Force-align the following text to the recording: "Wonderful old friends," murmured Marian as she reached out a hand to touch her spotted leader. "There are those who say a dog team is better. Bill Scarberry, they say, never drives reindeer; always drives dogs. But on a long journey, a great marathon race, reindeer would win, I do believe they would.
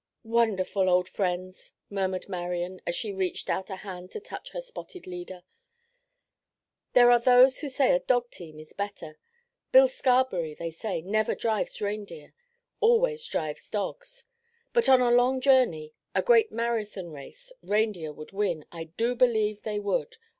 "Wonderful 0.23 0.89
old 0.89 1.07
friends," 1.07 1.73
murmured 1.87 2.27
Marian 2.27 2.81
as 2.87 2.95
she 2.95 3.13
reached 3.13 3.51
out 3.51 3.69
a 3.69 3.75
hand 3.75 4.09
to 4.09 4.19
touch 4.19 4.49
her 4.49 4.59
spotted 4.59 5.05
leader. 5.05 5.43
"There 6.93 7.11
are 7.11 7.19
those 7.19 7.59
who 7.59 7.69
say 7.69 7.91
a 7.93 7.99
dog 7.99 8.31
team 8.31 8.59
is 8.59 8.73
better. 8.73 9.19
Bill 9.71 9.87
Scarberry, 9.87 10.55
they 10.55 10.71
say, 10.71 11.03
never 11.03 11.35
drives 11.35 11.79
reindeer; 11.79 12.33
always 12.79 13.27
drives 13.27 13.69
dogs. 13.69 14.23
But 14.73 14.89
on 14.89 15.01
a 15.01 15.11
long 15.11 15.39
journey, 15.39 15.93
a 16.15 16.23
great 16.23 16.51
marathon 16.51 17.11
race, 17.11 17.51
reindeer 17.61 18.11
would 18.11 18.31
win, 18.31 18.65
I 18.71 18.85
do 18.85 19.13
believe 19.13 19.61
they 19.61 19.77
would. 19.79 20.17